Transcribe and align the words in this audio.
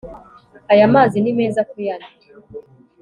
Aya 0.73 0.85
mazi 0.93 1.17
ni 1.21 1.31
meza 1.37 1.61
kuyanywa 1.69 2.09